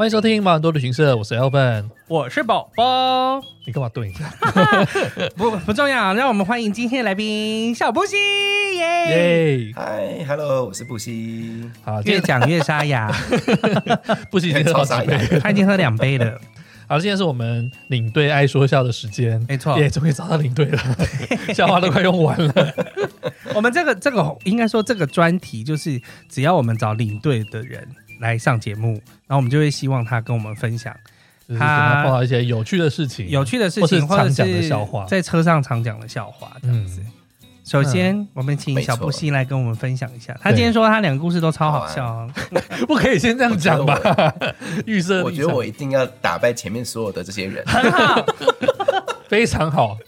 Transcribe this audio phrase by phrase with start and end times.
[0.00, 3.38] 欢迎收听毛很多旅行社，我是 Alvin，我是宝宝。
[3.66, 4.32] 你干嘛对一下？
[5.36, 8.16] 不不重要，让我们欢迎今天的来宾小布西
[8.78, 9.70] 耶！
[9.76, 11.70] 嗨，Hello，我是布西。
[11.84, 13.14] 好，越讲越沙哑。
[14.32, 16.40] 布西已经喝沙哑，他已经喝两杯了。
[16.88, 20.82] 好，现在是我们领队爱说笑的时间，没错，耶终于找到领队了，
[21.52, 22.74] 笑话都快用完了。
[23.54, 27.86] 我们这个这个应该说这个专题就是只要我们找领队的人。
[28.20, 28.92] 来上节目，
[29.26, 30.94] 然后我们就会希望他跟我们分享。
[31.58, 37.02] 他碰到一些有趣的事情、有趣的事情，或者是常讲的笑话，在车上常讲的笑话这样子。
[37.64, 40.32] 首先，我们请小布希来跟我们分享一下。
[40.40, 42.28] 他今天说他两个故事都超好笑，
[42.86, 43.98] 不可以先这样讲吧？
[44.86, 48.24] 预设，我觉得我一定要打败前面所有的这些人，很好，
[49.28, 49.98] 非常好，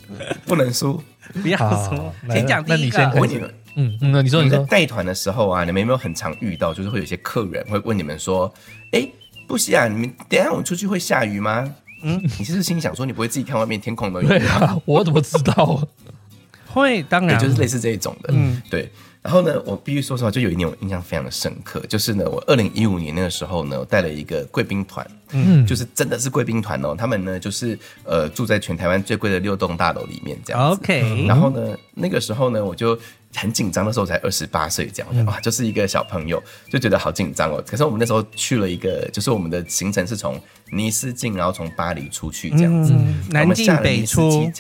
[0.46, 1.02] 不能输，
[1.42, 2.12] 不要输。
[2.32, 3.52] 先讲第一个，我问你们。
[3.76, 8.52] 嗯嗯，你说你在带团的时候啊，你们有没有很常遇到，就是会有些客人会问你们说
[8.92, 9.12] ：“哎、欸，
[9.46, 14.38] 布希啊，你们等一下我们出去会下雨吗？”嗯，你是不是心里想说你不会自己看外面天空的雨对？
[14.46, 15.80] 啊、我怎么知道？
[16.66, 18.30] 会，当然就是类似这一种的。
[18.32, 18.90] 嗯，对。
[19.22, 30.80] 然后呢，我必须说实话，就有一年我印象非常的深刻，就是呢，我二零一五年那个时候呢，我带了一个贵宾团，嗯，就是真的是贵宾团哦，他们呢就是呃住在全台湾最贵的六栋大楼里面这样子。
[30.80, 32.98] OK，然后呢，那个时候呢，我就
[33.34, 37.62] 很紧张的时候才二十八岁这样，嗯、哇，就是一个小朋友，就觉得好紧张哦。
[37.66, 44.50] 可是我们那时候去了一个，就是我们的行程是从尼斯进，然后从巴黎出去这样子，嗯、南进北出。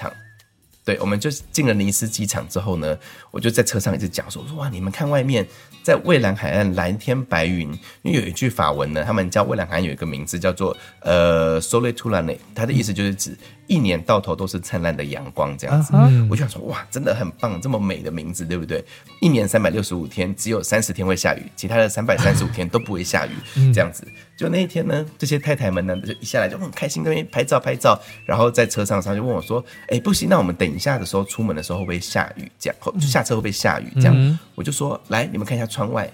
[0.84, 2.98] 对，我们就进了尼斯机场之后呢，
[3.30, 5.46] 我就在车上一直讲说，说哇，你们看外面，
[5.84, 7.70] 在蔚蓝海岸蓝天白云，
[8.02, 15.92] 因为有一句法文呢，他们叫蔚蓝海岸有一个名字叫做呃 s o l e t u l a n e 它的意思就是指一年到头都是灿烂的阳光这样子。
[15.94, 18.84] 嗯、我就想说哇，真的很棒，这么美的名字，对不对？
[19.20, 23.32] 一年三百六十五天，只有三十天会下雨，其他的三百三十五天都不会下雨，
[23.72, 24.06] 这样子。
[24.36, 32.50] 就那一天呢，这些太太们呢，就一下来就很开心，那边拍照拍照，然后在车上上就问我说：“哎，不行，那我们等一下的时候出门的时候会不会下雨？
[32.58, 33.90] 这样，就下车会不会下雨？
[33.94, 36.10] 这样，嗯、我就说：来，你们看一下窗外，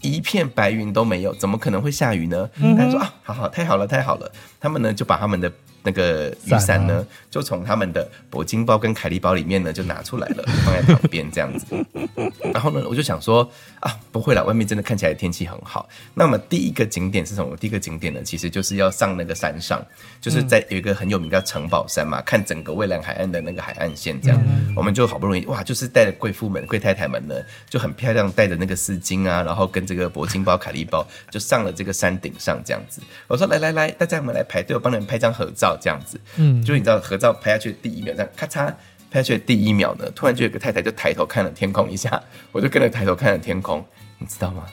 [0.00, 2.50] 一片白云都没有，怎么可能会下雨呢？
[2.56, 4.30] 嗯、他说啊，好好，太好了，太好了。
[4.58, 5.50] 他们呢就把他们的。
[5.82, 11.66] 那个雨伞呢，就从他们的铂金包跟凯利包里面呢，就拿出来了， 放在旁边这样子。
[12.52, 13.48] 然后呢，我就想说
[13.80, 15.88] 啊，不会啦，外面真的看起来天气很好。
[16.14, 17.56] 那么第一个景点是什么？
[17.56, 19.84] 第一个景点呢，其实就是要上那个山上，
[20.20, 24.40] 就是在有一个很有名叫城堡山嘛，看整个蔚蓝海岸的那个海岸线这样。
[24.76, 27.34] 我们就好不容易哇，就是带着贵妇们、贵太太们呢，
[27.68, 33.00] 就很漂亮，带着那个丝巾啊，然后跟这个铂金包、凯利包，就上了这个山顶上这样子。
[33.26, 35.69] 我说来来来，大家我们来排队，我帮你们拍张合照。
[35.76, 38.72] 这样子，嗯，就你知道合照拍下去的第一秒，这样咔嚓
[39.10, 42.22] 拍下去的第一秒呢，突然就有个太太就抬头看了天空一下，
[42.52, 43.84] 我就跟着抬头看了天空，
[44.18, 44.64] 你知道吗？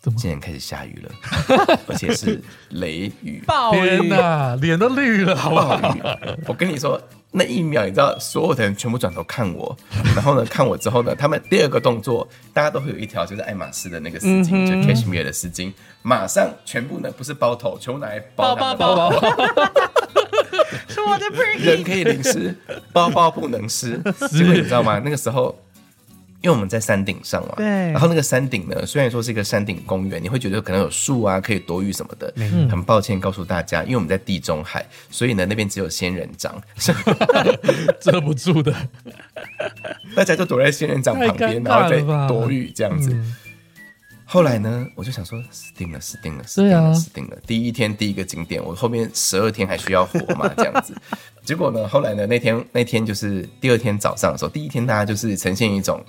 [0.00, 0.18] 怎么？
[0.20, 1.10] 现在开始下雨了，
[1.88, 2.40] 而且是
[2.70, 3.78] 雷雨， 暴雨。
[3.78, 5.80] 天哪，脸都绿了，好不好？
[6.46, 7.00] 我跟你说，
[7.32, 9.76] 那一秒，你知道，所有的人全部转头看我，
[10.14, 19.10] 然后呢，看我之后呢，他们第二个动作，大家都会有一条就是爱马仕的那个丝巾，就 cashmere 的丝巾，马上全部呢不是包头，全部拿来包包包包。
[20.88, 21.26] 是我的
[21.58, 22.54] 人可以淋湿，
[22.92, 24.00] 包包不能湿。
[24.30, 25.00] 结果你知道吗？
[25.04, 25.54] 那个时候，
[26.42, 27.66] 因为我们在山顶上嘛，对。
[27.66, 32.32] 然后那个山顶呢，虽然说是一个山顶公园，你会觉得可能有树啊，可以躲雨什么的。
[32.36, 32.68] 嗯。
[32.68, 36.60] 很抱歉告诉大家，因为我们在地中海，所以呢那边只有仙人掌，
[38.00, 38.74] 遮不住的。
[40.14, 43.10] 大家就躲在仙人掌旁边，然后在躲雨这样子。
[43.12, 43.34] 嗯
[44.28, 47.36] 后来呢，我就想说，死定了，死定了，死定了，死定了。
[47.46, 50.52] 第一天第一个景点，我后面十二天还需要活嘛？
[50.56, 50.92] 这样子。
[51.44, 56.04] 结果呢，后来呢，那天那天就是第二天早上的时候，第一天大家就是呈现一种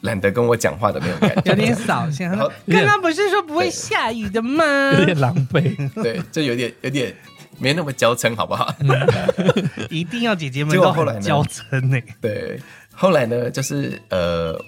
[0.00, 2.34] 懒得跟我讲话的那种感觉，有点扫兴。
[2.38, 4.64] 后 刚刚不是说不会下雨的吗？
[4.98, 7.14] 有点狼狈， 对，就有点有点
[7.58, 8.74] 没那么娇嗔，好不好？
[9.90, 12.00] 一定要姐姐们都很娇嗔呢。
[12.18, 12.58] 对，
[12.94, 14.58] 后来呢，就是呃。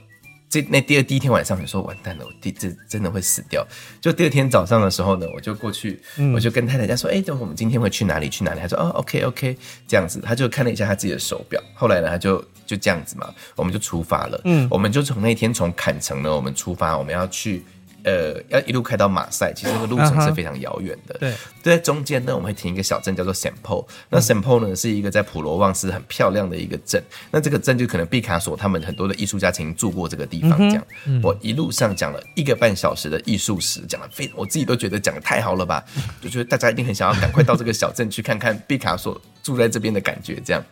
[0.52, 3.66] 这那第二第一天晚上，你说完蛋了，我第这真的会死掉。
[4.02, 8.28] 就第二天早上的时候呢，我就过去，嗯、我就跟太太家说：“哎，等会我们今天会去哪里？
[8.28, 9.56] 去哪里？”他说：“哦，OK OK，
[9.88, 11.58] 这样子。”他就看了一下他自己的手表。
[11.74, 14.38] 后来呢，他就就这样子嘛，我们就出发了。
[14.44, 17.64] 嗯，我们就从那天从坎城呢，我们出发，我们要去。
[18.04, 21.16] 呃，要一路开到马赛，其实那个路程是非常遥远的。
[21.18, 21.32] 对，
[21.62, 23.86] 在中间呢，我们会停一个小镇，叫做 Paul。
[24.08, 27.02] 那 Paul 呢，是一个在普罗旺斯很漂亮的一个镇。
[27.30, 30.58] 那这个镇就可能毕卡索他们很多的艺术家曾经住过这个地方。
[30.58, 30.86] 这样，
[31.22, 35.84] 我一路上讲了一个半小时的艺术史，讲的非我自己都觉得讲的太好了吧？
[36.20, 40.40] 就觉得大家一定很想要赶快到这个小镇去看看毕卡索住在这边的感觉。
[40.44, 40.64] 这样，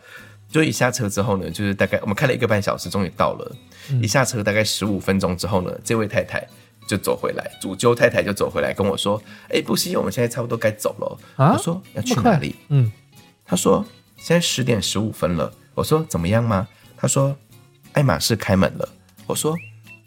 [0.51, 3.55] 就一下车之后呢，就是大概我们开了一个半小时，终于到了。
[4.01, 6.45] 一下车大概十五分钟之后呢，这位太太。
[6.91, 12.53] 就走回来，主揪太太就走回来跟我说：“哎，不行，我们现在差不多该走了。”啊，我说要去哪里？
[12.67, 12.91] 嗯，
[13.45, 13.85] 他说
[14.17, 15.53] 现在十点十五分了。
[15.73, 16.67] 我说怎么样吗？
[16.97, 17.33] 他说
[17.93, 18.89] 爱马仕开门了。
[19.25, 19.55] 我说，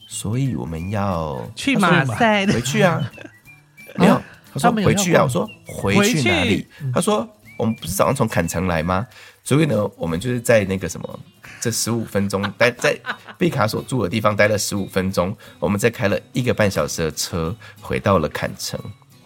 [0.07, 3.11] 所以我们要去马赛回去啊？
[3.97, 4.21] 没有，
[4.53, 5.23] 他说回去啊。
[5.25, 6.67] 我说回去哪里？
[6.93, 7.27] 他说
[7.57, 9.07] 我们不是早上从坎城来吗？
[9.43, 11.21] 所以呢，我们就是在那个什么。
[11.65, 12.95] 这十五分钟待在
[13.39, 18.79] 毕卡所住的地方待了十五分钟，我们再开了一个半小时的车回到了坎城。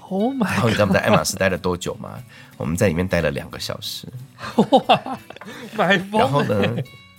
[0.08, 0.44] Oh my！
[0.44, 2.11] 然后你知道我们在爱马仕待了多久吗？
[2.56, 4.06] 我们在里面待了两个小时。
[4.55, 5.19] 哇，
[5.76, 6.20] 买疯！
[6.20, 6.76] 然后呢，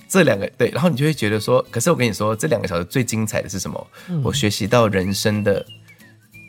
[0.07, 3.87] 这两个对，然后你就会觉得说，可是我跟你说，这两个小时最精彩的是什么？
[4.07, 5.65] 嗯、我学习到人生的。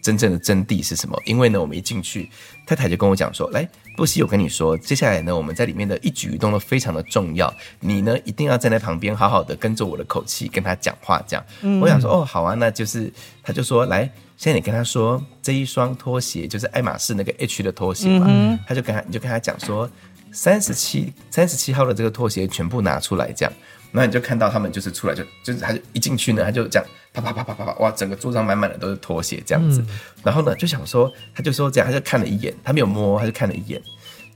[0.03, 1.21] 真正的真谛是什么？
[1.25, 2.29] 因为呢，我们一进去，
[2.67, 13.13] 太太就跟我讲说：“来，布西，我跟你说，接下来呢，我们在里面的一举一动都非常的重要，你呢一定要站在旁边，好好的跟着我的口气跟他讲话。”这样，嗯、我想说：“哦，好啊，那就是。”
[13.43, 14.03] 他就说：“来，
[14.37, 18.27] 现在你跟他说，这一双拖鞋就是爱马仕那个 H 的拖鞋嘛。
[18.29, 19.91] 嗯”他就跟他，你就跟他讲说
[20.31, 23.53] ：“三十七，三十七号的这个拖鞋全部拿出来。”这样，
[23.93, 26.89] 那你就看到他们就是出来就，就就是他就一进去呢，他就这样。
[27.13, 27.73] 啪啪啪啪啪啪！
[27.81, 29.81] 哇，整个桌上满满的都是拖鞋这样子。
[29.81, 33.83] 嗯、然后呢，就想说，他就说这样，他就看了一眼，他没有摸，他就看了一眼，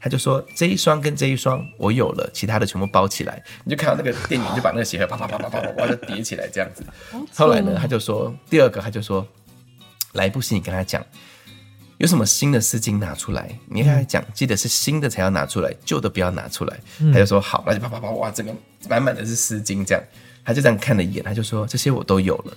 [0.01, 3.41] 他就说这一双跟这一双我有了，其他的全部包起来。
[3.63, 6.85] 你就看到那个店员就把那个鞋盒啪啪啪啪啪啪哇就叠起来这样子。
[7.37, 9.25] 后来呢，他就说第二个，他就说
[10.15, 11.01] 来不及，你跟他讲
[11.99, 16.81] 有什么新的丝巾拿出来，你跟他讲，记得是新的才要拿出来，旧的不要拿出来。
[17.01, 18.53] 嗯、他就说好，那就啪啪啪哇，整个
[18.89, 20.03] 满满的是丝巾这样。
[20.47, 22.57] 他就这样看了一眼，他就说：“这些我都有了。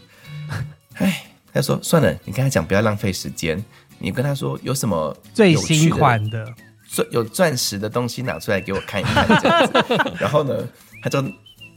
[0.95, 3.63] ”哎，他就说：“算了，你跟他讲不要浪费时间，
[3.99, 6.45] 你跟他说有什么最新款的、
[6.89, 9.73] 钻有钻石的东西拿出来给我看一看。”这样子。
[10.19, 10.53] 然后呢，
[11.01, 11.21] 他就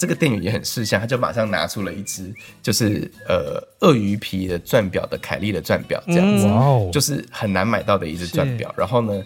[0.00, 8.75] 这个店员也很识相，他就马上拿出了一只就是呃鳄鱼皮的钻表的凯利的钻表，这样子，就是很难买到的一只钻表。
[8.79, 9.23] 然后呢，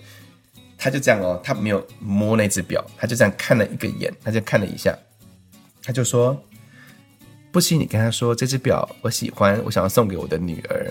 [0.77, 4.93] 他就这样哦，他没有摸那只表，他就这样看了一个眼，他就看了一下，
[5.81, 6.37] 他就说。
[7.53, 10.91] 不行，你跟他说这只表我喜欢，我想要送给我的女儿。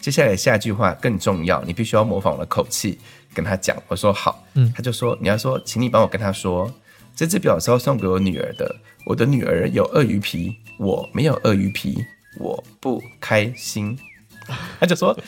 [0.00, 3.00] 接下来下一句话更重要，你必须要模仿我的口气
[3.34, 3.76] 跟他讲。
[3.88, 6.72] 我说好，嗯，他就说你要说，请你帮我跟他说，
[7.16, 8.76] 这只表是要送给我女儿的。
[9.08, 12.04] 我的女儿有鳄鱼皮，我没有鳄鱼皮，
[12.38, 13.98] 我不开心。
[14.78, 15.18] 他就说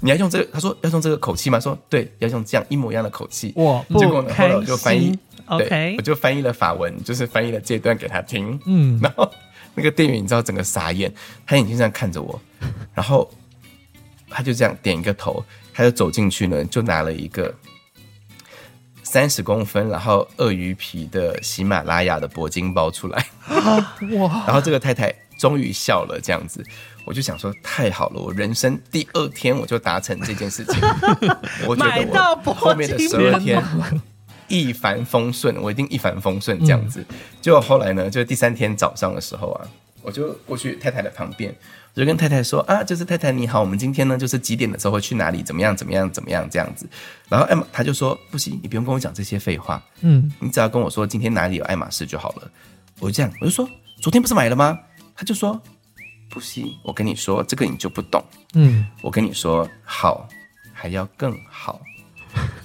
[0.00, 1.58] 你要用这个，他说要用这个口气吗？
[1.58, 3.54] 说对，要用这样一模一样的口气。
[3.56, 4.56] 我不开心。
[4.58, 8.60] 我就翻译，OK，我就翻译了法文，就是翻译了这段给他听。
[8.66, 9.32] 嗯，然后。
[9.72, 11.10] 那个店员你知道整个傻眼，
[11.46, 12.38] 他眼睛这样看着我，
[12.92, 13.32] 然后
[14.28, 17.54] 他就这样点一个头，他就走进去呢，就拿了一个
[19.10, 23.26] 三十公分，然后鳄鱼皮的喜马拉雅的铂金包出来，
[24.12, 24.44] 哇！
[24.46, 26.64] 然后这个太太终于笑了，这样子，
[27.04, 30.80] 我就想说太好了，我人生第二天我就达成这件事情，
[31.66, 33.60] 我觉得我后面的十二天。
[34.46, 37.04] 一帆风顺，我一定一帆风顺这样子。
[37.40, 39.66] 就、嗯、后来呢，就第三天早上的时候啊，
[40.02, 41.54] 我就过去太太的旁边，
[41.94, 46.88] 我就跟太太说啊，就是太太你好，我们今天呢就是几点的时候会去哪里，怎么样怎么样怎么样这样子。
[47.28, 52.50] 然后艾玛他就说不行，你不用跟我讲这些废话，嗯，你只要跟我说今天哪里有爱马仕就好了。
[52.98, 53.68] 我就这样，我就说
[54.00, 54.78] 昨天不是买了吗？
[55.14, 55.60] 他就说
[56.30, 60.28] 不行，我跟你说这个你就不懂，嗯，我跟你说好
[60.72, 61.80] 还要更好。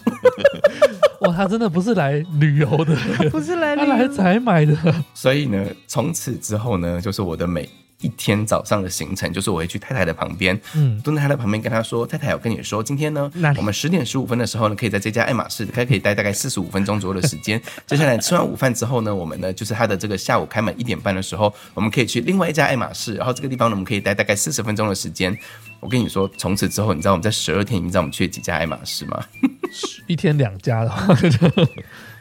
[1.21, 2.95] 哇，他真的不是来旅游的，
[3.31, 4.75] 不是来，他来采买的。
[5.13, 7.67] 所以呢，从此之后呢，就是我的美。
[8.01, 17.59] 一天早上的行程就是我会去太太的旁边，嗯，蹲在她的旁边跟她说：“太太，我跟你说，今天呢，我们十点十五分的时候呢，可以在这家爱马仕，可以待大概四十五分钟左右的时间。
[17.87, 25.35] 接下来吃完午饭之后呢，我们呢就是他的这个下午开门一点半的时候，我们可以去另外一家爱马仕，然后这个地方呢，我们可以待大概四十分钟的时间。
[25.79, 29.23] 我跟你说，从此之后，你知道我们在十二天，你知道我们去了几家爱马仕吗？
[30.07, 31.15] 一天两家的话，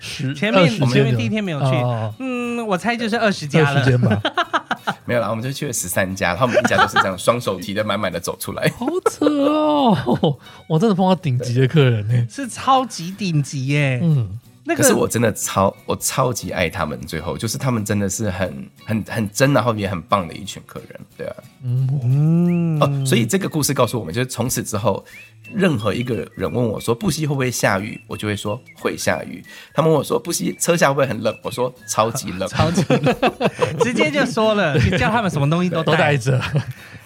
[0.01, 3.85] 十前面前面第一天没有去，哦、 嗯，我猜就是二十家了。
[5.07, 10.39] 没有啦，我们就去了十三家，然后每一家都是这样双手提的满满的走出来， 好扯哦！
[10.67, 14.01] 我真的碰到顶级的客人呢，是超级顶级耶。
[14.03, 25.05] 嗯，那个可是我真的超我超级爱他们，最后就是他们真的是很很很真，然后也很棒的一群客人，对啊，嗯哦，所以这个故事告诉我们，就是从此之后。
[25.53, 33.15] 任何一个人问我说：“布希会不会下雨？”我就会说：“会下雨。”他们问我说：“布希车下会不会很冷？”我说：“超级冷，超级冷。
[33.81, 36.41] ”直接就说了，你叫他们什么东西都都带着，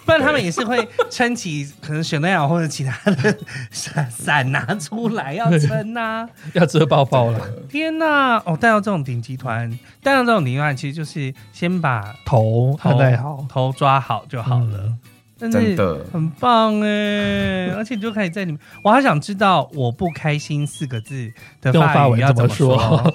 [0.05, 3.39] 不然他们也是会撑起可能雪奈尔或者其他的
[3.71, 7.41] 伞伞 拿出来要撑呐、啊， 要遮包包了。
[7.69, 8.37] 天哪！
[8.47, 9.71] 哦，带到这种顶级团，
[10.03, 14.79] 带到这种顶级团，其实就是先把头头带好，头抓好就好了。
[14.83, 14.99] 嗯
[15.39, 17.69] 真的很棒哎！
[17.77, 23.15] 而且你就可以在里面，我好想知道“我不开心”四个字的法语要怎么说。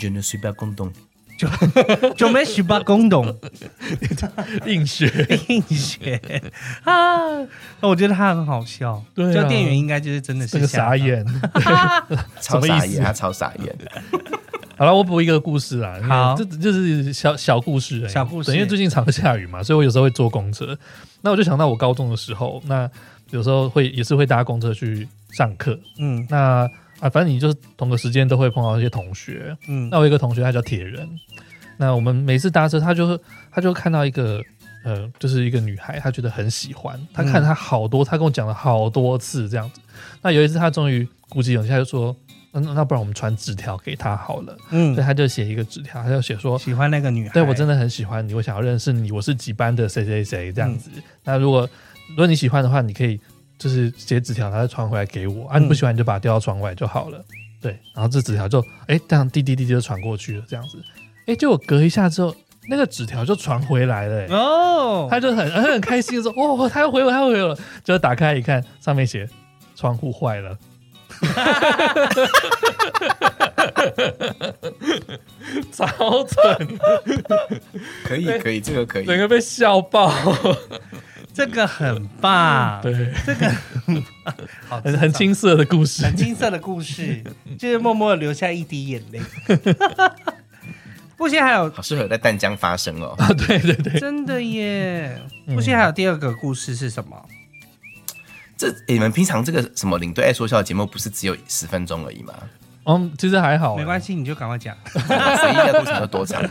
[0.00, 0.92] Je ne suis pas content，
[1.38, 1.48] 就
[2.14, 3.38] 就没许巴公懂，
[4.66, 5.06] 硬学
[5.48, 6.20] 硬学
[6.84, 6.92] 啊！
[7.80, 11.24] 我觉得他很好笑，对、啊，就店员应该就是真的是傻眼，
[12.40, 13.74] 超傻眼，他超傻眼。
[14.78, 16.00] 好了，我补一个故事啊。
[16.04, 18.52] 好，这就是小小故事，小故事。
[18.52, 20.78] 因为最近常下雨嘛，所以我有时候会坐公车。
[21.20, 22.88] 那我就想到我高中的时候，那
[23.30, 25.76] 有时候会也是会搭公车去上课。
[25.98, 26.70] 嗯，那
[27.00, 29.56] 啊，反正你就是同个时间都会碰到一些同学。
[29.66, 31.08] 嗯，那我有一个同学他叫铁人。
[31.76, 33.18] 那我们每次搭车，他就
[33.50, 34.40] 他就看到一个
[34.84, 36.96] 呃，就是一个女孩，他觉得很喜欢。
[37.12, 39.80] 他看他好多，他跟我讲了好多次这样子。
[40.22, 42.14] 那有一次他终于鼓起勇气，他就说。
[42.50, 50.90] 那那不然我们传纸条给他好了，嗯，所以他就写一个纸条，他就写说喜欢那个女孩，对我真的很喜欢你，我想要认识你，我是几班的谁谁谁这样子。
[50.94, 51.68] 嗯、那如果
[52.10, 53.20] 如果你喜欢的话，你可以
[53.58, 55.58] 就是写纸条，他再传回来给我啊。
[55.58, 57.22] 你不喜欢你就把它丢到窗外就好了，
[57.60, 57.72] 对。
[57.94, 60.82] 然后这纸条就哎这样滴滴滴就传过去了，这样子。
[61.26, 62.34] 哎，结果隔一下之后，
[62.70, 67.58] 那个纸条就传回来了哦，他就很很开心的说哦，他要回我，他要回我了。
[67.84, 69.28] 就打开一看，上面写
[69.76, 70.56] 窗户坏了。
[71.20, 72.22] 哈哈哈
[75.72, 76.78] 超蠢！
[78.04, 80.12] 可以可以，这个可以，整个被笑爆，
[81.32, 83.50] 这个很棒，对，这个
[84.68, 87.22] 好很很青涩的故事，很青涩的故事，
[87.58, 89.20] 就是默默的流下一滴眼泪。
[91.16, 95.20] 布希还有好适合在淡江发生哦，啊，对对对，真的耶。
[95.46, 97.20] 布希还有第二个故事是什么？
[98.58, 102.34] 这你们平常这个什么领队爱说笑的节目不是只有十分钟而已吗？
[102.90, 104.74] 嗯，其实还好，没关系，你就赶快讲。
[104.92, 106.42] 随意的故事有多长？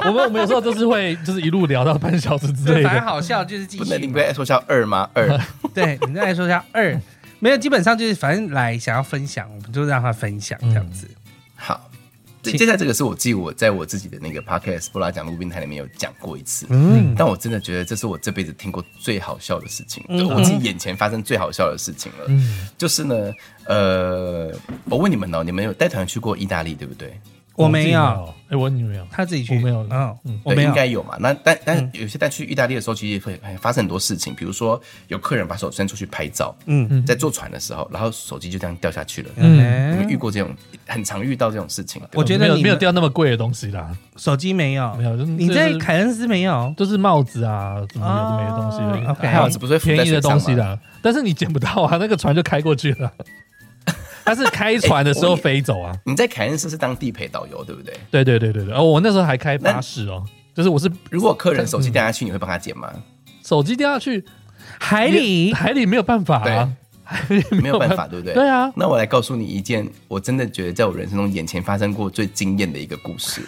[0.00, 2.88] 我们我们有时候就是会就是一路聊到半小时之类的。
[2.88, 3.84] 反正好笑就是继续。
[3.84, 5.08] 不能领队爱说笑二吗？
[5.14, 5.26] 二
[5.72, 7.00] 对，领队爱说笑二
[7.38, 11.08] 没有，基本上就是反正来想要分享，我们就让他分享这样子。
[11.08, 11.16] 嗯、
[11.54, 11.90] 好。
[12.52, 23.32] 接下来这个是我记我在我自己的那个 podcast 布拉讲录平台里面有讲过一次，嗯，但我真的觉得这是我这辈子听过最好笑的事情，嗯、我自己眼前发生最好笑的事情了，嗯，就是呢，
[23.66, 24.52] 呃，
[24.84, 27.18] 我问你们哦，你们有带团去过意大利对不对？
[27.56, 29.86] 我没有，哎，我你没有，他自己去，我没有，
[30.24, 31.16] 嗯，我应该有嘛？
[31.18, 40.50] 那但但有些带去意大利的时候，其实会发生很多事情，比如说有客人把手伸出去拍照，嗯，在坐船的时候，然后手机就这样掉下去了，嗯，你们遇过这种
[40.86, 42.02] 很常遇到这种事情？
[42.12, 48.56] 我觉得你没有掉那么贵的东西啦，手机没有，没有，你在凯恩斯没有，就是帽子啊，什么有的没的。
[48.56, 53.12] 东西，帽子不是便宜的东西的，但是你捡不到啊，那个船就开过去了。
[54.26, 55.94] 他是开船的时候飞走啊！
[56.04, 57.94] 你在凯恩斯是当地陪导游对不对？
[58.10, 58.74] 对对对对对。
[58.74, 62.92] 哦，我那时候还开巴士哦，就是我是如果客人手机掉下去，你会帮他捡吗？
[63.44, 64.24] 手机掉下去，
[64.80, 66.72] 海里海里没有办法啊，
[67.62, 68.34] 没有办法，对不对？
[68.34, 68.70] 对啊。
[68.74, 73.40] 那我来告诉你一件我真的觉得在我人生中眼前发生过最惊艳的一个故事，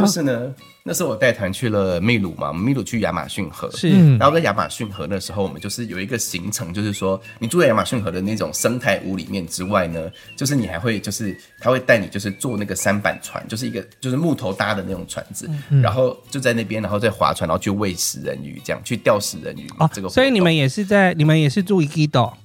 [0.00, 0.54] 就是呢。
[0.86, 3.88] 那时候我带团去了秘鲁嘛，秘鲁去亚马逊河，是。
[4.18, 19.66] 然后在亚马逊河的时候，我们就是有一个行程，就是说你住在亚马逊河的那种生态屋里面之外呢，就是你还会就是他会带你就是坐那个三板船，就是一个就是木头搭的那种船子，嗯、然后就在那边，然后再划船，然后去喂食人鱼，这样去钓食人鱼。
[19.78, 20.08] 哦，这个。
[20.10, 22.36] 所以你们也是在你们也是住伊基岛？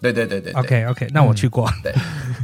[0.00, 0.60] 对对对对，对。
[0.60, 1.68] OK OK，那我去过。
[1.68, 1.94] 嗯、对。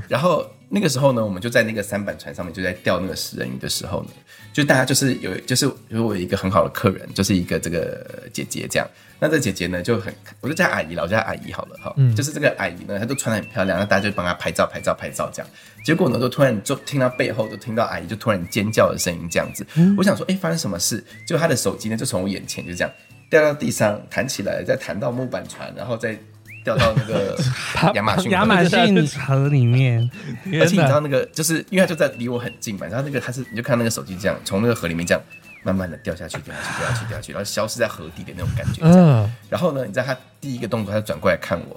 [0.09, 4.09] 然后那个时候呢，我们就在那个三板船上面，就在钓那个食人鱼的时候呢。
[4.55, 8.88] 就大家就是有，就是如果有一个很好的客人，就是一个这个姐姐这样，
[9.19, 15.50] 那这姐姐呢就很，我就叫阿姨，老叫阿姨好了哈，嗯，就是这个阿姨呢，她都穿得很漂亮，那大家就帮她拍照拍照拍照这样，
[15.85, 21.02] 结果呢，就突然就听到背后就听到阿姨就突然尖叫的声音这样子，嗯，我想说，哎，发生什么事？
[21.26, 22.91] 就她的手机呢就从我眼前就这样
[23.31, 26.19] 掉到地上，弹起来，再弹到木板船，然后再。
[26.64, 27.38] 掉到那个
[27.95, 30.11] 亚马逊亚马逊 河里面，
[30.61, 35.23] 而且你知道那个，就是因为它就在离我很近嘛，然后那个它是，你就看那个手机这样从那个河里面这样
[35.64, 38.83] 慢慢的掉下去，掉下去，掉下去，掉下去，然后消失在河底的那种感觉。
[38.85, 39.31] 嗯。
[39.49, 41.76] 然后呢，你知道他第一个动作，他就转过来看我，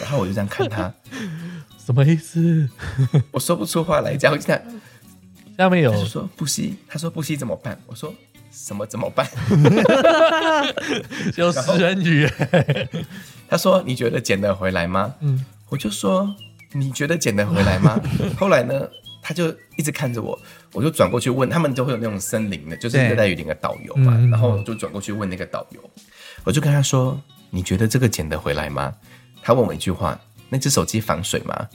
[0.00, 0.92] 然后我就这样看他，
[1.84, 2.68] 什么意思？
[3.30, 4.62] 我说不出话来，这样这样。
[5.56, 7.76] 下面有他说不吸，他说不吸怎么办？
[7.86, 8.14] 我说
[8.66, 9.26] 什么怎么办？
[11.36, 12.28] 有食人鱼。
[13.48, 16.34] 他说：“你觉得捡得回来吗？”嗯，我就说
[16.74, 17.98] ：“你觉得捡得回来吗？”
[18.36, 18.86] 后来呢，
[19.22, 20.38] 他就一直看着我，
[20.72, 24.12] 我就转过去问他们，都会有那种森林的，就是热带雨林的导游嘛。
[24.30, 25.80] 然后就转过去问那个导游，
[26.44, 27.18] 我就跟他说
[27.50, 28.92] ：“你觉得这个捡得回来吗？”
[29.40, 31.68] 他问我一句话：“那只手机防水吗？”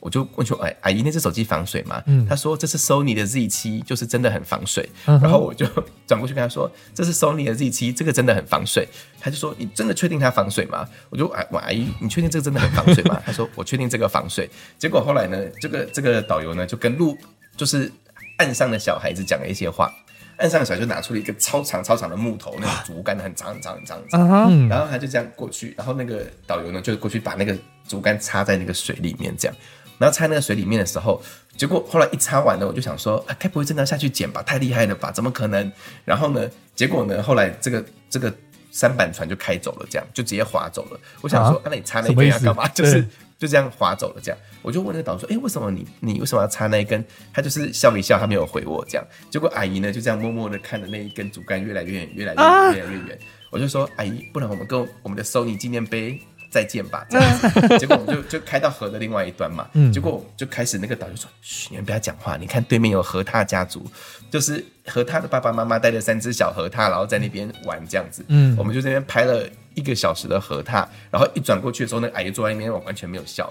[0.00, 4.88] 我就问说：“哎，阿姨，那只手机防水吗？”嗯，他说：“这是 Sony 的 Z 七，就是真的很防水。
[5.06, 5.66] 嗯”然后我就
[6.06, 8.88] 转过去跟他说：“这是 Sony 的 Z 七，这个真的很防水。”
[9.20, 17.16] 他就说：“你真的确定它防水吗？”我就：“哎，阿姨，你确定这个真的很防水吗？” 他说：“我确定这个防水。”结果后来呢，这个这个导游呢就跟路
[17.56, 17.92] 就是
[18.38, 19.92] 岸上的小孩子讲了一些话。
[20.38, 27.54] 岸上的小孩就拿出了一个超长超长的木头，那个竹竿很长很长很长很长，嗯，然后他就这样过去，然后那个导游呢就过去把那个
[27.86, 29.56] 竹竿插在那个水里面，这样，
[30.00, 31.22] 然后插那个水里面的时候，
[31.56, 34.42] 结果后来一插完呢，我就想说，啊，该不会真的要下去捡吧？
[34.42, 35.12] 太厉害了吧？
[35.12, 35.70] 怎么可能？
[36.06, 38.34] 然后呢，结果呢，后来这个这个
[38.70, 40.98] 三板船就开走了，这样就直接划走了。
[41.20, 42.66] 我想说，啊，那你插那根要干嘛？
[42.74, 43.06] 就是。
[43.40, 47.02] 就这样划走了，这样我就问那个导游说：“哎、欸，为什么你你为什么要插那一根？”
[47.32, 48.84] 他就是笑一笑，他没有回我。
[48.86, 53.18] 这样，结果阿姨呢就这样默默的看着那一根竹竿越来越远，越来越远，啊、越来越远。
[53.48, 57.06] 我就说：“阿姨，不然我们跟我们的 Sony 纪念碑再见吧。
[57.10, 59.66] ”这样子，结果我们就 就开到河的另外一端嘛。
[59.72, 62.36] 嗯、结果就开始那个导游说：“嘘，你们不要讲话。
[62.36, 63.86] 你看对面有河獭家族，
[64.30, 68.24] 就是河獭的爸爸妈妈带着三只小河獭，然后在那边玩这样子。
[68.28, 73.50] 嗯，我们就在那边拍了。”一个小时的河獭，然后一转过去的时候，那个阿姨坐在那边，我完全没有笑，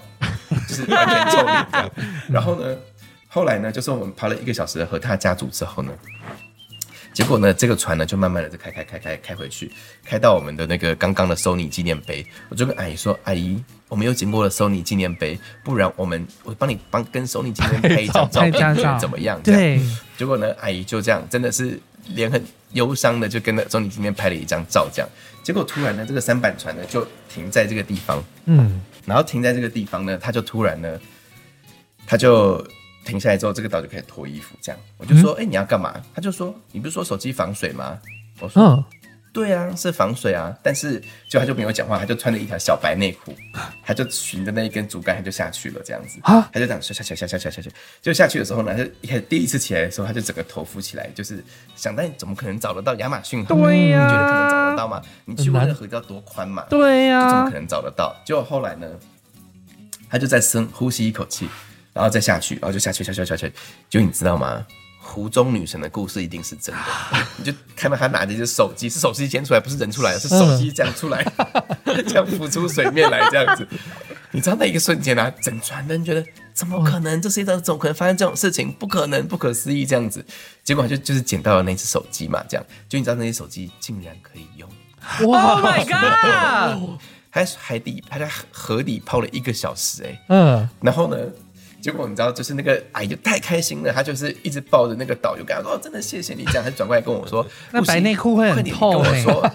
[0.68, 1.90] 就是完全臭脸这样。
[2.28, 2.76] 然后呢，
[3.26, 5.90] 后来呢，就是我们拍了一个小时的河獭家族之后呢，
[7.12, 9.70] 结果呢，这个船呢就慢慢的就开开开开开回去，
[10.04, 12.24] 开到我们的那个刚刚的 Sony 纪念碑。
[12.48, 19.80] 我就跟阿姨说：“阿姨，我们又经过了 Sony 纪念碑，不然我们我帮你帮跟 Sony 纪念碑拍一张照片， 怎么样？”对。
[20.16, 25.08] 结果呢，阿姨就这样，真的是脸很忧伤的，就跟着 Sony 纪念拍了一张照，这样。
[25.42, 31.00] 结果突然呢，这个三板船呢就停在这个地方，嗯，然后停在这个地方呢，他就突然呢，
[32.06, 32.64] 他就
[33.04, 35.94] 停下来之后，这个导游就可以脱衣服，这样，我就说，哎、嗯欸，你要干嘛？
[36.14, 37.98] 他就说，你不是说手机防水吗？
[38.40, 38.62] 我说。
[38.62, 38.84] 嗯
[39.32, 43.32] 对啊，是防水啊，但是就他就没有讲话，他就穿着一条小白内裤，
[43.80, 47.70] 他就循着那一根竹竿，他就下去了，这样子，他就这样下下下下下下下去，
[48.02, 51.44] 就下去的时候呢，他一开始第一次起来的时候，他就整个头浮起来，就是
[51.76, 53.54] 想，但你怎么可能找得到亚马逊河？
[53.54, 55.00] 对呀、啊，你觉得可能找得到吗？
[55.24, 56.64] 你去过那个河要多宽嘛？
[56.68, 58.12] 对呀、啊，怎么可能找得到？
[58.24, 58.88] 结果后来呢，
[60.08, 61.48] 他就在深呼吸一口气，
[61.92, 63.52] 然后再下去，然后就下去下去下去，
[63.88, 64.64] 就你知道吗？
[65.02, 66.80] 湖中女神的故事一定是真的，
[67.38, 71.24] 你就看到她拿着一只手机，是手机捡出来，不是人出来的，是手机这样出来，
[72.06, 73.66] 这样浮出水面来这样子。
[74.32, 76.24] 你知道那一个瞬间啊，整船人觉得
[76.54, 77.20] 怎么可能？
[77.20, 78.70] 这世界上怎么可能发生这种事情？
[78.70, 80.24] 不可能，不可思议这样子。
[80.62, 84.68] 结果就就是捡到了那只手机嘛，这样就你知道那些手机竟然可以用。
[85.28, 87.00] 哇，Oh my god！
[87.30, 91.16] 还在海底，还在河底泡了一个小时哎，嗯，然后呢？
[91.80, 99.50] 结果你知道，就是那个阿姨就太开心了，她就是一直抱着那个导游，跟他说：“真的谢谢你。”这样，她转过来跟我说：“那白内裤会很痛。”跟我说：“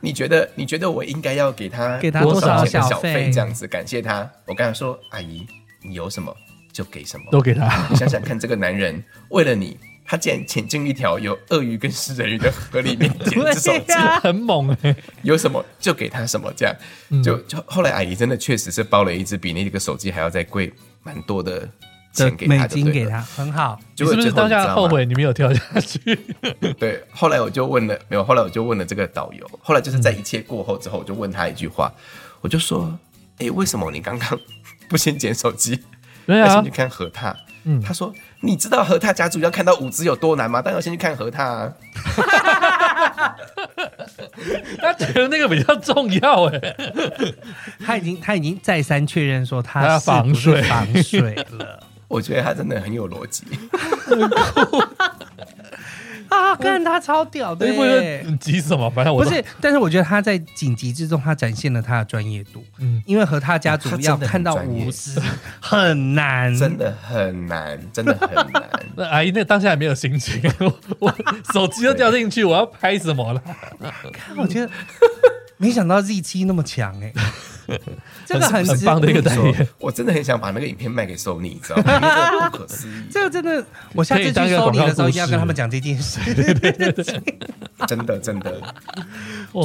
[0.00, 3.30] 你觉得你觉得我应该要给他给他多少钱小费？
[3.32, 5.46] 这样子感谢他。”我跟她说：“阿姨，
[5.82, 6.34] 你有什么
[6.72, 7.86] 就给什么，都给他。
[7.90, 13.92] 你想想看，这个男人为了你，他竟然潜进一条有鳄鱼跟食人鱼的河里面 捡只手机，
[14.22, 14.94] 很猛哎！
[15.22, 16.74] 有什么就给他什么，这样
[17.22, 20.72] 就就后来阿姨真的确实是包了一只比那个手机还要再贵。”
[21.08, 21.66] 蛮多的
[22.12, 23.80] 钱给他，美金给他，很好。
[23.94, 25.98] 就你是不是当下后悔你没有跳下去？
[26.78, 28.22] 对，后来我就问了，没有。
[28.22, 29.50] 后来我就问了这个导游。
[29.62, 31.90] 后来就是在一切过后之后，我就问他一句话，
[32.42, 32.92] 我就说
[33.40, 34.38] ：“哎、欸，为什么你刚刚
[34.86, 35.82] 不先捡手机，
[36.26, 40.60] 对啊，先去看河獭？”嗯，他说：“你知道河獭家族要看到五只有多难吗？
[40.60, 41.72] 当然要先去看河獭啊。”
[44.78, 46.76] 他觉得那个比较重要哎，
[47.84, 51.82] 他已经他已经再三确认说他要防水防水了。
[52.08, 53.44] 我觉得他真的很有逻辑。
[56.28, 56.54] 啊！
[56.56, 58.88] 看他超屌的，你急什么？
[58.90, 62.64] 反正我不是，但是我觉得他在紧急之中，他展现了他的专业度。
[62.78, 65.20] 嗯，因为和他家族要看到无私
[65.60, 68.62] 很难，真的很难，真的很难。
[68.96, 71.14] 那阿姨那当下也没有心情，我我
[71.52, 73.42] 手机都掉进去，我要拍什么了？
[74.12, 74.70] 看，我觉得
[75.58, 77.12] 没想到 Z 七那么强哎。
[78.24, 82.48] 这个很很棒的一个代言，我真的很想把那个影片卖给 Sony，你知道吗？
[82.48, 86.18] 不可思议，这个真的，我下次去 Sony 的时候一定要跟他们讲这件事。
[87.86, 88.74] 真的真的。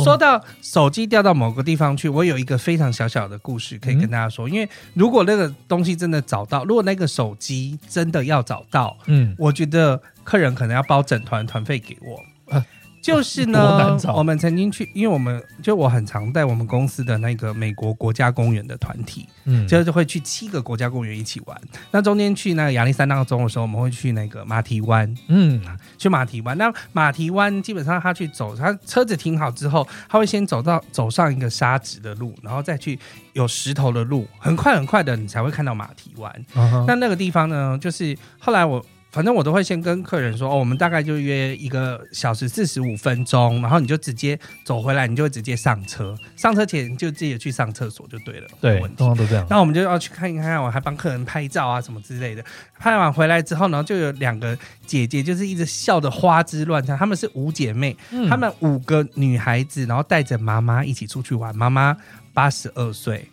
[0.03, 4.49] 说到手机掉到某个地方去，我有一个非常小小的故事可以跟大家说。
[4.49, 12.62] 因为如果那个东西真的找到，如果那个手机真的要找到，嗯，我觉得客人可能要包整团团费给我。
[13.03, 21.61] 就是呢，我们曾经去，因为我们就我很常带我们公司的那个美国国家公园的团体，嗯，就是会去七个国家公园一起玩。
[21.91, 25.61] 那中间去那个亚历山大州的时候，我们会去那个马蹄湾，嗯，
[25.97, 26.57] 去马蹄湾。
[26.57, 32.97] 那马蹄湾基本上他去走，他车子停好之后，他会先走到走上一个沙子的路，然后再去
[33.33, 36.33] 有石头的路，很快很快的你才会看到马蹄湾。
[36.55, 36.85] Uh huh.
[36.87, 38.81] 那那个地方呢，就是后来我。
[39.13, 46.17] 反正我都会先跟客人说，哦，我们大概就约一个小时四十五分钟，然后你就直接走回来，你就直接上车。
[46.36, 48.47] 上车前就自己去上厕所就对了。
[48.60, 49.45] 对，通常都这样。
[49.47, 52.43] 那我们就要去看一看，我还帮客人拍照啊什么之类的。
[52.80, 56.97] 拍完回来之后呢，就有两个姐姐，就是一直笑得花枝乱颤。
[56.97, 57.95] 她们是五姐妹，
[58.28, 61.56] 她、嗯、们五个女孩子，然后带着妈妈一起出去玩。
[61.56, 61.95] 妈妈
[62.34, 63.30] 八十二岁，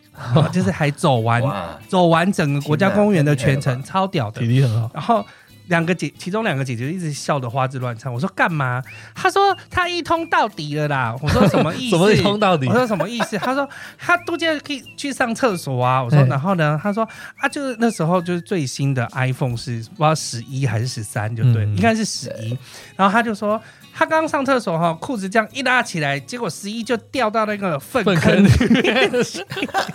[0.52, 1.42] 就是还走完
[1.88, 4.90] 走完整个国家公园的全程，超屌的，体力很好。
[4.92, 5.24] 然后。
[5.70, 8.12] 两个姐，其中两个姐姐一直笑得花枝乱颤。
[8.12, 8.82] 我说干嘛？
[9.14, 11.16] 她说她一通到底了啦。
[11.22, 11.96] 我说什么意思？
[11.96, 12.66] 什么一通到底？
[12.66, 13.38] 我说什么意思？
[13.38, 16.02] 她说她度假可以去上厕所啊。
[16.02, 16.78] 我说然后呢？
[16.82, 22.58] 她说啊，就是那时候就是最新的 iPhone 是不知道十一还是十三，就对，嗯、应该是十一。
[22.96, 23.60] 然后她就说。
[24.00, 28.48] 他刚刚上厕所哈，裤子这样一拉起来，结果十一就掉到那个粪坑里
[28.80, 29.10] 面。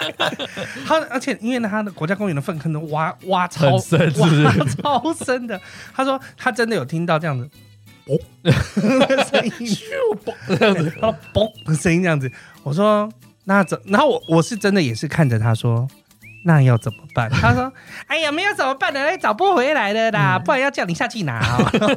[0.85, 5.59] 他而且因为他的国家公园的粪坑都挖挖超深，挖超深的。
[5.91, 7.49] 他说他真的有听到这样子，
[8.05, 9.75] 嘣的 声音，
[10.23, 12.31] 嘣这样子， 他嘣的声音这样子。
[12.61, 13.11] 我说
[13.45, 13.75] 那怎？
[13.85, 15.87] 然后我我是真的也是看着他说。
[16.47, 17.27] 那要怎么办？
[17.41, 17.73] 他说
[18.05, 18.99] ：“哎呀，没有怎么办呢？
[19.17, 21.39] 找不回来了啦，不然要叫你下去拿。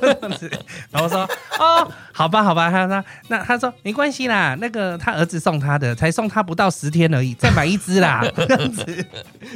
[0.90, 1.28] ”然后说
[1.60, 8.24] ：“哦，好吧，好吧。”他说：“那他说没关系啦，那个他儿子送他的，才送他不到十天而已，再买一只啦。
[8.34, 9.06] ”这样子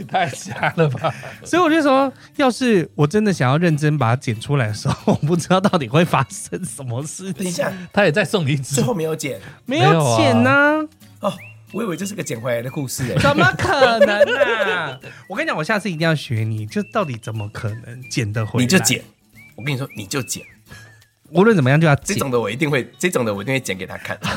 [0.07, 1.11] 太瞎了吧？
[1.43, 7.65] 所以我就说，要是我真的想要认真把它剪出来的时候，我不知道到底会发生什么事情。
[7.95, 10.51] 他也再送你一只，最后没有剪，没有剪呢、
[11.21, 11.31] 啊。
[11.31, 11.33] 哦。
[11.73, 15.01] 我以为这是个捡回来的故事哎， 怎么可能呢、啊？
[15.27, 18.65] 我跟你讲，我下次一定要学你，就到底怎么可能捡得回来？
[18.65, 19.03] 你就捡，
[19.57, 20.45] 我跟你说，你就捡，
[21.31, 22.15] 无论怎么样就要捡。
[22.15, 24.19] 这种的我一定会，这种的我一定会捡给他看。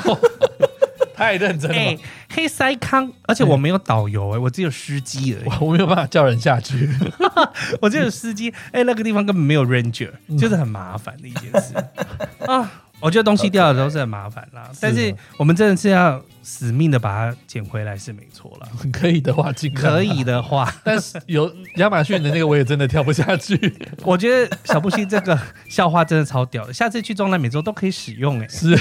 [1.15, 1.97] 太认真了，哎，
[2.29, 6.89] 黑塞康，而且我没有导游哎，我只有司机而已， 我没有办法叫人下去，
[7.81, 8.53] 我只有司机。
[8.73, 11.73] 哎，那个地方根本没有 ranger，就是很麻烦的一件事
[12.45, 12.83] 啊。
[12.99, 18.67] 我觉得东西掉的都是很麻烦啦，但是我们真的是要死命的把它捡回来是没错啦。
[18.91, 23.59] 可以的话尽量，可以的话，但是有亚马逊的那个我也真的跳不下去。
[24.03, 25.37] 我觉得小布希这个
[25.69, 28.75] 笑话真的超屌的，下次去中南美洲都可以使用哎、欸， 是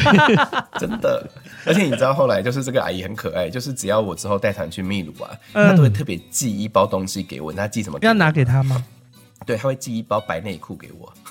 [0.79, 1.29] 真的。
[1.66, 7.53] 而且你知道后来就是这个阿姨很可爱，就是只要我之后带团去秘鲁啊，她都会特别寄一包东西给我。
[7.53, 7.98] 她寄什么？
[8.00, 8.83] 要拿给她吗？
[9.44, 11.12] 对，他会寄一包白内裤给我。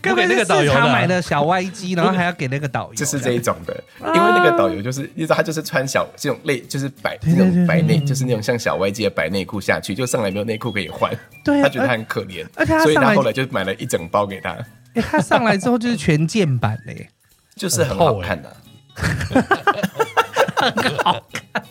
[0.00, 3.74] 各位那个导游买的小 Y G，然后还要给那个导游， 就是这一种的。
[4.00, 11.12] 因为那个导游就是，你知道他就是穿小这种类，就是白那种白内，就是那种像小 Y G 的白内裤下去，就上来没有内裤可以换。
[11.44, 12.46] 对，他觉得他很可怜，
[12.82, 14.50] 所以他后来就买了一整包给他。
[14.94, 17.08] 哎，他上来之后就是全键版嘞，
[17.56, 18.56] 就是很好看的，
[20.56, 21.62] 很好看。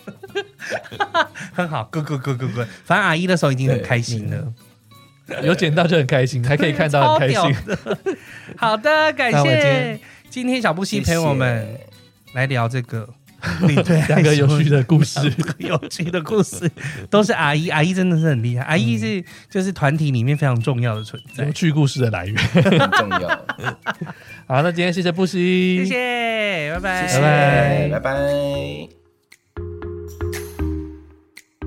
[1.54, 2.66] 很好，good good good good good。
[2.84, 4.52] 反正阿姨的时候已经很开心了，
[5.42, 7.54] 有捡到就很开心，还可以看到很开心。
[8.56, 9.98] 好的，感谢
[10.30, 11.66] 今天小布希陪我们
[12.34, 13.08] 来聊这个
[13.84, 16.70] 对两个有趣的故事，有趣的故事。
[17.08, 22.36] 都是阿姨，阿姨真的是很厉害，阿姨是就是团体里面非常重要的存在，有趣故事的来源。
[22.36, 23.28] 很重要。
[24.46, 28.97] 好，那今天谢谢布希，谢谢，拜拜，拜拜，拜拜。